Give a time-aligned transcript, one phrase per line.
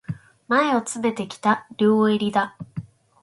[0.47, 2.57] 前を詰めてきた、両襟だ。